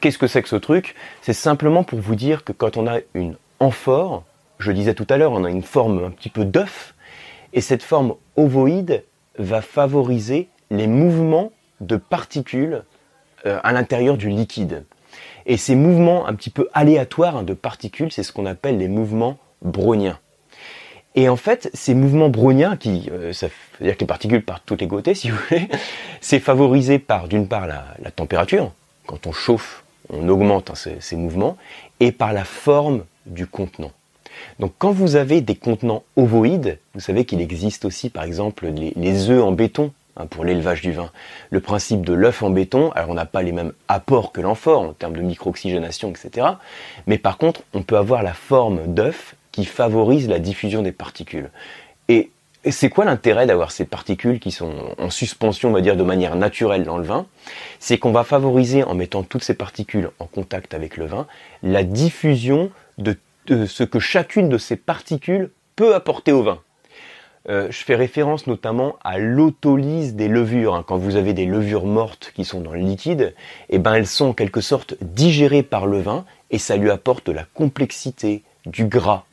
[0.00, 0.94] qu'est-ce que c'est que ce truc?
[1.22, 4.24] C'est simplement pour vous dire que quand on a une amphore,
[4.58, 6.94] je disais tout à l'heure, on a une forme un petit peu d'œuf,
[7.52, 9.04] et cette forme ovoïde
[9.38, 12.84] va favoriser les mouvements de particules
[13.46, 14.84] euh, à l'intérieur du liquide.
[15.46, 19.38] Et ces mouvements un petit peu aléatoires de particules, c'est ce qu'on appelle les mouvements
[19.62, 20.18] browniens.
[21.16, 24.62] Et en fait, ces mouvements browniens, qui, euh, ça veut dire que les particules partent
[24.64, 25.68] tous les côtés, si vous voulez,
[26.20, 28.72] c'est favorisé par, d'une part, la, température.
[29.06, 31.56] Quand on chauffe, on augmente hein, ces, mouvements,
[32.00, 33.92] et par la forme du contenant.
[34.58, 39.30] Donc, quand vous avez des contenants ovoïdes, vous savez qu'il existe aussi, par exemple, les,
[39.30, 41.10] œufs en béton hein, pour l'élevage du vin.
[41.50, 44.82] Le principe de l'œuf en béton, alors on n'a pas les mêmes apports que l'amphore
[44.82, 46.46] en termes de micro-oxygénation, etc.
[47.06, 51.50] Mais par contre, on peut avoir la forme d'œuf qui favorise la diffusion des particules.
[52.68, 56.36] C'est quoi l'intérêt d'avoir ces particules qui sont en suspension, on va dire, de manière
[56.36, 57.26] naturelle dans le vin?
[57.78, 61.26] C'est qu'on va favoriser, en mettant toutes ces particules en contact avec le vin,
[61.62, 63.16] la diffusion de,
[63.48, 66.60] ce que chacune de ces particules peut apporter au vin.
[67.48, 70.74] Euh, je fais référence notamment à l'autolyse des levures.
[70.74, 70.84] Hein.
[70.86, 73.34] Quand vous avez des levures mortes qui sont dans le liquide,
[73.70, 77.26] eh ben elles sont en quelque sorte digérées par le vin et ça lui apporte
[77.26, 79.24] de la complexité, du gras,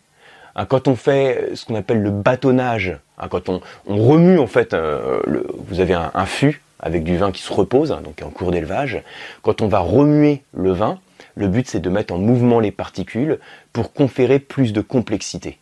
[0.58, 4.74] Hein, quand on fait ce qu'on appelle le bâtonnage, hein, quand on, remue en fait,
[4.74, 5.22] euh,
[5.68, 9.02] vous avez un, fût avec du vin qui se repose, hein, donc en cours d'élevage.
[9.42, 11.00] Quand on va remuer le vin,
[11.36, 13.40] le but c'est de mettre en mouvement les particules
[13.74, 15.58] pour conférer plus de complexité.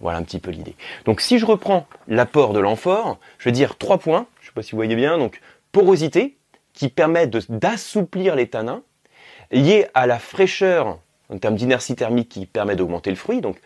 [0.00, 0.74] Voilà un petit peu l'idée.
[1.04, 4.54] Donc si je reprends l'apport de l'amphore, je vais dire trois points, je ne sais
[4.54, 5.40] pas si vous voyez bien, donc
[5.72, 6.36] porosité,
[6.72, 8.82] qui permet d'assouplir les tanins,
[9.50, 10.98] lié à la fraîcheur
[11.30, 13.56] en termes d'inertie thermique qui permet d'augmenter le fruit, donc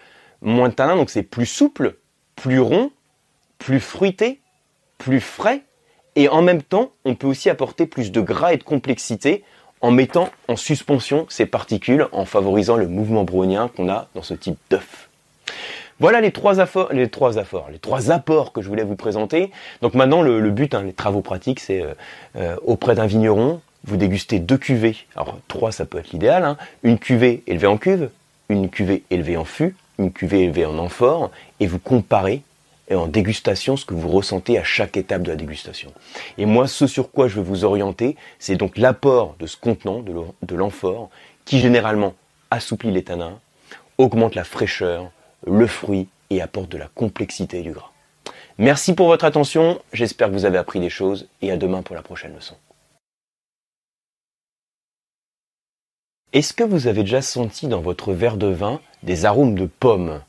[0.43, 1.97] moins de tanin, donc c'est plus souple,
[2.37, 2.91] plus rond,
[3.59, 4.41] plus fruité,
[4.99, 5.63] plus frais,
[6.17, 9.45] et en même temps, on peut aussi apporter plus de gras et de complexité
[9.81, 14.35] en mettant en suspension ces particules, en favorisant le mouvement brownien qu'on a dans ce
[14.35, 15.09] type d'œuf.
[16.01, 16.55] Voilà les trois,
[16.93, 19.51] les trois apports que je voulais vous présenter.
[19.83, 21.95] Donc maintenant, le, but, hein, les travaux pratiques, c'est euh,
[22.37, 24.97] euh, auprès d'un vigneron, vous dégustez deux cuvées.
[25.17, 26.45] Alors trois, ça peut être l'idéal.
[26.45, 26.57] Hein.
[26.83, 28.11] Une cuvée élevée en cuve,
[28.49, 32.43] une cuvée élevée en fût, une cuvée élevée en amphore et vous comparez
[32.89, 35.93] et en dégustation ce que vous ressentez à chaque étape de la dégustation.
[36.39, 40.01] Et moi, ce sur quoi je veux vous orienter, c'est donc l'apport de ce contenant,
[40.01, 41.11] de l'amphore,
[41.45, 42.15] qui généralement
[42.51, 43.39] assouplit les tanins,
[43.99, 45.11] augmente la fraîcheur,
[45.47, 47.91] le fruit et apporte de la complexité du gras.
[48.59, 51.95] Merci pour votre attention, j'espère que vous avez appris des choses et à demain pour
[51.95, 52.57] la prochaine leçon.
[56.33, 60.21] Est-ce que vous avez déjà senti dans votre verre de vin des arômes de pommes?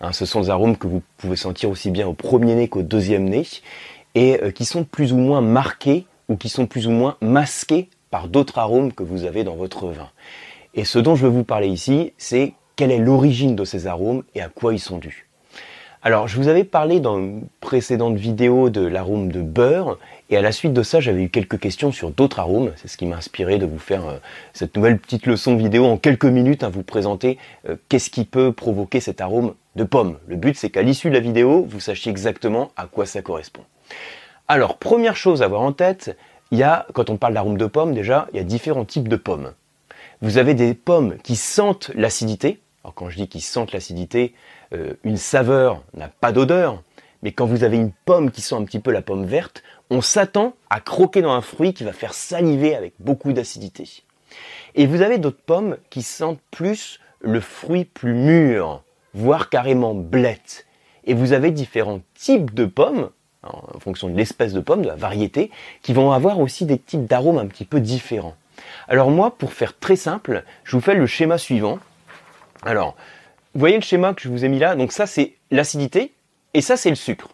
[0.00, 2.82] Hein, Ce sont des arômes que vous pouvez sentir aussi bien au premier nez qu'au
[2.82, 3.46] deuxième nez
[4.14, 7.88] et euh, qui sont plus ou moins marqués ou qui sont plus ou moins masqués
[8.10, 10.10] par d'autres arômes que vous avez dans votre vin.
[10.74, 14.24] Et ce dont je veux vous parler ici, c'est quelle est l'origine de ces arômes
[14.34, 15.28] et à quoi ils sont dus.
[16.06, 20.42] Alors, je vous avais parlé dans une précédente vidéo de l'arôme de beurre, et à
[20.42, 22.72] la suite de ça, j'avais eu quelques questions sur d'autres arômes.
[22.76, 24.18] C'est ce qui m'a inspiré de vous faire euh,
[24.52, 28.52] cette nouvelle petite leçon vidéo en quelques minutes, à vous présenter euh, qu'est-ce qui peut
[28.52, 30.18] provoquer cet arôme de pomme.
[30.28, 33.62] Le but, c'est qu'à l'issue de la vidéo, vous sachiez exactement à quoi ça correspond.
[34.46, 36.18] Alors, première chose à avoir en tête,
[36.50, 39.08] il y a, quand on parle d'arôme de pomme, déjà, il y a différents types
[39.08, 39.54] de pommes.
[40.20, 42.60] Vous avez des pommes qui sentent l'acidité.
[42.84, 44.34] Alors, quand je dis qu'ils sentent l'acidité,
[44.74, 46.82] euh, une saveur n'a pas d'odeur,
[47.22, 50.02] mais quand vous avez une pomme qui sent un petit peu la pomme verte, on
[50.02, 53.88] s'attend à croquer dans un fruit qui va faire saliver avec beaucoup d'acidité.
[54.74, 58.82] Et vous avez d'autres pommes qui sentent plus le fruit plus mûr,
[59.14, 60.66] voire carrément blette.
[61.04, 63.08] Et vous avez différents types de pommes,
[63.42, 67.06] en fonction de l'espèce de pomme, de la variété, qui vont avoir aussi des types
[67.06, 68.36] d'arômes un petit peu différents.
[68.88, 71.78] Alors moi, pour faire très simple, je vous fais le schéma suivant.
[72.64, 72.96] Alors,
[73.54, 74.74] vous voyez le schéma que je vous ai mis là?
[74.74, 76.12] Donc ça, c'est l'acidité
[76.54, 77.28] et ça, c'est le sucre.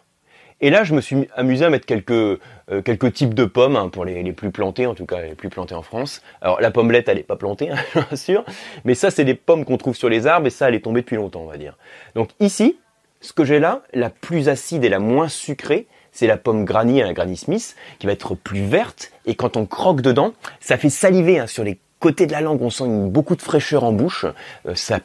[0.63, 2.37] Et là, je me suis amusé à mettre quelques, euh,
[2.85, 5.49] quelques types de pommes, hein, pour les, les, plus plantées, en tout cas les plus
[5.49, 6.21] plantées en France.
[6.39, 8.45] Alors la pommelette, elle n'est pas plantée, hein, bien sûr,
[8.85, 11.01] mais ça, c'est des pommes qu'on trouve sur les arbres, et ça, elle est tombée
[11.01, 11.77] depuis longtemps, on va dire.
[12.13, 12.77] Donc ici,
[13.21, 16.99] ce que j'ai là, la plus acide et la moins sucrée, c'est la pomme Granny,
[16.99, 20.89] la Granny Smith, qui va être plus verte, et quand on croque dedans, ça fait
[20.89, 24.25] saliver hein, sur les côtés de la langue, on sent beaucoup de fraîcheur en bouche,
[24.67, 24.99] euh, ça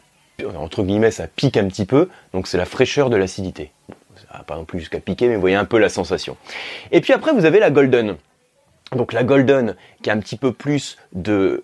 [0.57, 3.72] entre guillemets, ça pique un petit peu, donc c'est la fraîcheur de l'acidité.
[4.46, 6.37] pas non plus jusqu'à piquer, mais vous voyez un peu la sensation.
[6.92, 8.16] Et puis après, vous avez la golden.
[8.92, 11.62] Donc la golden qui a un petit peu plus de,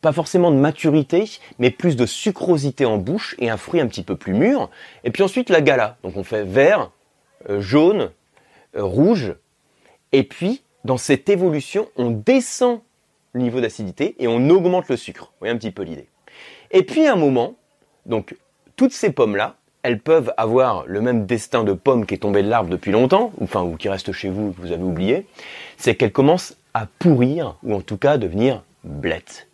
[0.00, 1.24] pas forcément de maturité,
[1.58, 4.68] mais plus de sucrosité en bouche et un fruit un petit peu plus mûr.
[5.04, 5.98] Et puis ensuite la gala.
[6.02, 6.90] Donc on fait vert,
[7.48, 8.10] euh, jaune,
[8.76, 9.34] euh, rouge.
[10.10, 12.80] Et puis dans cette évolution, on descend
[13.34, 15.26] le niveau d'acidité et on augmente le sucre.
[15.26, 16.08] Vous voyez un petit peu l'idée.
[16.72, 17.54] Et puis à un moment,
[18.08, 18.34] donc
[18.76, 22.48] toutes ces pommes-là, elles peuvent avoir le même destin de pomme qui est tombée de
[22.48, 25.26] l'arbre depuis longtemps, ou, enfin, ou qui reste chez vous, que vous avez oublié,
[25.76, 29.48] c'est qu'elles commencent à pourrir, ou en tout cas devenir blettes.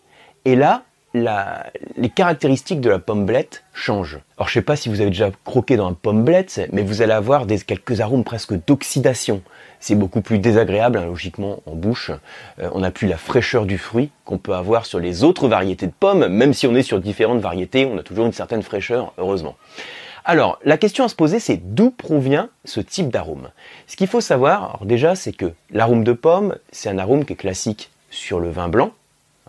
[0.45, 4.18] Et là, les caractéristiques de la pomme blette changent.
[4.37, 7.03] Alors je sais pas si vous avez déjà croqué dans un pomme blette, mais vous
[7.03, 9.42] allez avoir quelques arômes presque d'oxydation.
[9.79, 12.11] C'est beaucoup plus désagréable, hein, logiquement, en bouche.
[12.59, 15.87] Euh, on n'a plus la fraîcheur du fruit qu'on peut avoir sur les autres variétés
[15.87, 19.12] de pommes, même si on est sur différentes variétés, on a toujours une certaine fraîcheur,
[19.18, 19.57] heureusement.
[20.24, 23.50] Alors, la question à se poser, c'est d'où provient ce type d'arôme?
[23.87, 27.35] Ce qu'il faut savoir, alors déjà, c'est que l'arôme de pomme, c'est un arôme qui
[27.35, 28.92] est classique sur le vin blanc.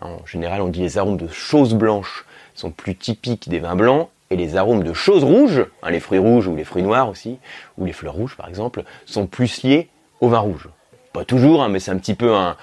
[0.01, 4.09] En général, on dit les arômes de choses blanches sont plus typiques des vins blancs,
[4.29, 7.37] et les arômes de choses rouges, hein, les fruits rouges ou les fruits noirs aussi,
[7.77, 10.69] ou les fleurs rouges par exemple, sont plus liés au vin rouge.
[11.13, 12.57] Pas toujours, hein, mais c'est un petit peu un,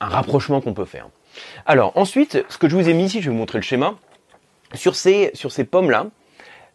[0.00, 1.08] rapprochement qu'on peut faire.
[1.66, 3.94] Alors ensuite, ce que je vous ai mis ici, je vais vous montrer le schéma.
[4.74, 6.06] Sur ces, sur ces pommes-là,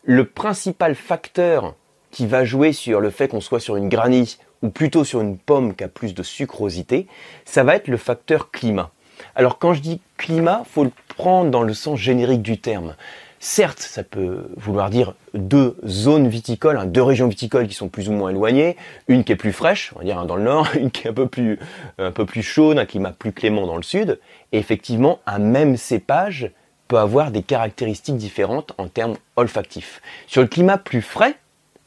[0.04, 1.76] le principal facteur
[2.12, 5.38] qui va jouer sur le fait qu'on soit sur une granit ou plutôt sur une
[5.38, 7.08] pomme qui a plus de sucrosité,
[7.46, 8.91] ça va être le facteur climat.
[9.36, 12.96] Alors quand je dis climat, faut le prendre dans le sens générique du terme.
[13.39, 18.10] Certes, ça peut vouloir dire deux zones viticoles, hein, deux régions viticoles qui sont plus
[18.10, 20.67] ou moins éloignées, une qui est plus fraîche, on va dire hein, dans le nord,
[20.76, 21.60] une qui est un peu plus,
[22.00, 24.20] un peu plus chaude, un climat plus clément dans le sud.
[24.52, 26.52] Et effectivement, un même cépage
[26.88, 30.02] peut avoir des caractéristiques différentes en termes olfactifs.
[30.26, 31.36] Sur le climat plus frais,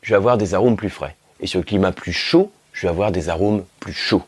[0.03, 1.17] je vais avoir des arômes plus frais.
[1.41, 4.23] Et sur le climat plus chaud, je vais avoir des arômes plus chauds.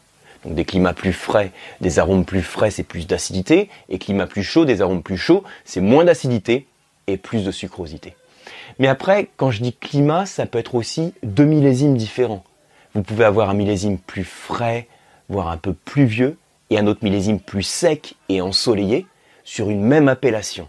[0.44, 3.68] Donc des climats plus frais, des arômes plus frais, c'est plus d'acidité.
[3.88, 6.66] Et climat plus chaud, des arômes plus chauds, c'est moins d'acidité
[7.07, 8.16] et plus de sucrosité.
[8.78, 12.44] Mais après, quand je dis climat, ça peut être aussi deux millésimes différents.
[12.94, 14.88] Vous pouvez avoir un millésime plus frais,
[15.28, 16.37] voire un peu plus vieux,
[16.70, 19.07] et un autre millésime plus sec et ensoleillé,
[19.44, 20.68] sur une même appellation.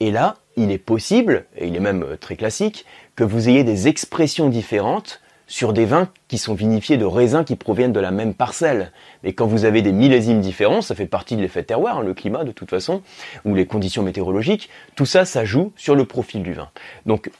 [0.00, 2.86] Et là, il est possible, et il est même euh, très classique,
[3.16, 7.56] que vous ayez des expressions différentes sur des vins qui sont vinifiés de raisins qui
[7.56, 8.92] proviennent de la même parcelle.
[9.22, 12.14] Mais quand vous avez des millésimes différents, ça fait partie de l'effet terroir, hein, le
[12.14, 13.02] climat de toute façon,
[13.44, 16.70] ou les conditions météorologiques, tout ça, ça joue sur le profil du vin.
[17.06, 17.30] Donc,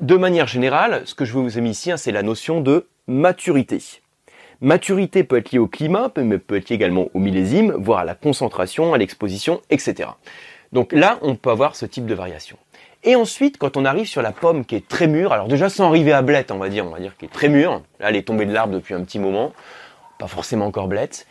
[0.00, 3.78] de manière générale, ce que je vous ai mis ici, c'est la notion de maturité.
[4.60, 8.04] Maturité peut être liée au climat, mais peut être liée également au millésime, voire à
[8.04, 10.10] la concentration, à l'exposition, etc.
[10.72, 12.56] Donc là, on peut avoir ce type de variation.
[13.04, 15.88] Et ensuite, quand on arrive sur la pomme qui est très mûre, alors déjà sans
[15.88, 18.16] arriver à blette, on va dire, on va dire qui est très mûre, là elle
[18.16, 19.52] est tombée de l'arbre depuis un petit moment,
[20.18, 21.26] pas forcément encore blette,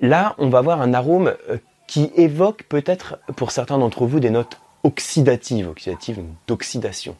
[0.00, 1.56] là on va avoir un arôme euh,
[1.86, 7.16] qui évoque peut-être pour certains d'entre vous des notes oxydatives, oxydatives d'oxydation.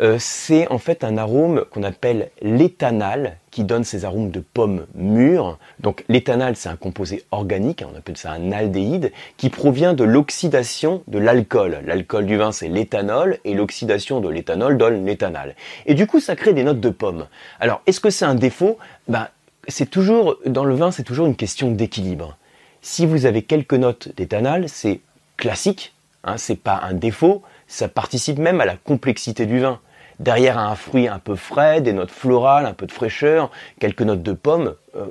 [0.00, 4.86] Euh, c'est en fait un arôme qu'on appelle l'éthanal qui donne ces arômes de pommes
[4.94, 5.58] mûres.
[5.80, 11.02] Donc l'éthanal, c'est un composé organique, on appelle ça un aldéhyde, qui provient de l'oxydation
[11.06, 11.80] de l'alcool.
[11.86, 15.54] L'alcool du vin, c'est l'éthanol, et l'oxydation de l'éthanol donne l'éthanal.
[15.86, 17.26] Et du coup, ça crée des notes de pommes.
[17.60, 18.76] Alors, est-ce que c'est un défaut?
[19.08, 19.28] Ben,
[19.68, 22.36] c'est toujours, dans le vin, c'est toujours une question d'équilibre.
[22.82, 25.00] Si vous avez quelques notes d'éthanal, c'est
[25.36, 29.80] classique, hein, c'est pas un défaut, ça participe même à la complexité du vin.
[30.18, 33.50] Derrière un fruit un peu frais, des notes florales, un peu de fraîcheur,
[33.80, 35.06] quelques notes de pommes, euh,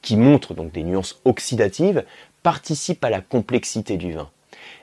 [0.00, 2.04] qui montrent donc des nuances oxydatives,
[2.42, 4.30] participent à la complexité du vin.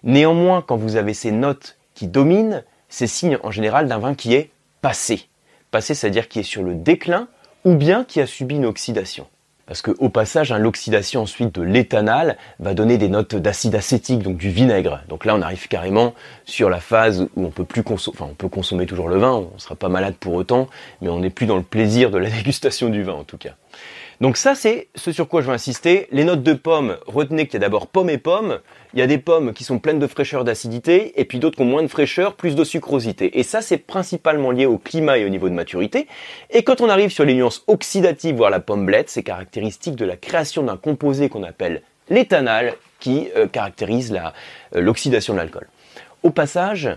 [0.04, 4.36] Néanmoins, quand vous avez ces notes qui dominent, c'est signe en général d'un vin qui
[4.36, 5.28] est passé.
[5.72, 7.28] Passé, c'est-à-dire qui est sur le déclin
[7.64, 9.28] ou bien qui a subi une oxydation.
[9.66, 14.20] Parce que au passage, hein, l'oxydation ensuite de l'éthanal va donner des notes d'acide acétique,
[14.20, 15.02] donc du vinaigre.
[15.08, 18.36] Donc là, on arrive carrément sur la phase où on peut plus consommer, enfin on
[18.36, 20.68] peut consommer toujours le vin, on ne sera pas malade pour autant,
[21.02, 23.56] mais on n'est plus dans le plaisir de la dégustation du vin en tout cas.
[24.24, 26.08] Donc ça, c'est ce sur quoi je veux insister.
[26.14, 28.60] Les notes de pommes, retenez qu'il y a d'abord pommes et pommes.
[28.94, 31.62] Il y a des pommes qui sont pleines de fraîcheur d'acidité, et puis d'autres qui
[31.62, 33.38] ont moins de fraîcheur, plus de sucrosité.
[33.38, 36.08] Et ça, c'est principalement lié au climat et au niveau de maturité.
[36.52, 40.06] Et quand on arrive sur les nuances oxydatives, voire la pomme blette, c'est caractéristique de
[40.06, 45.68] la création d'un composé qu'on appelle l'éthanal, qui euh, caractérise euh, l'oxydation de l'alcool.
[46.24, 46.90] Au passage,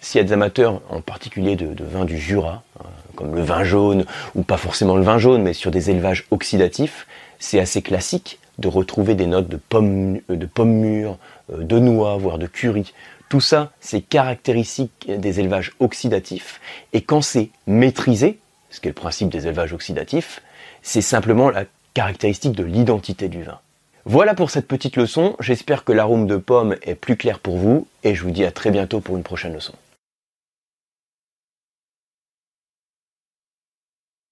[0.00, 2.84] s'il y a des en particulier de, vin du Jura, hein,
[3.20, 7.06] comme le vin jaune, ou pas forcément le vin jaune, mais sur des élevages oxydatifs,
[7.38, 11.18] c'est assez classique de retrouver des notes de pommes, euh, de pommes mûres,
[11.52, 12.94] euh, de noix, voire de curry.
[13.28, 16.60] Tout ça, c'est caractéristique des élevages oxydatifs.
[16.92, 18.38] Et quand c'est maîtrisé,
[18.70, 20.40] ce qui est le principe des élevages oxydatifs,
[20.82, 21.64] c'est simplement la
[21.94, 23.58] caractéristique de l'identité du vin.
[24.06, 27.86] Voilà pour cette petite leçon, j'espère que l'arôme de pomme est plus clair pour vous
[28.02, 29.74] et je vous dis à très bientôt pour une prochaine leçon.